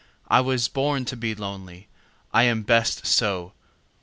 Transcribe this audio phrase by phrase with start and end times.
[0.29, 1.87] I was born to be lonely,
[2.33, 3.53] I am best so!"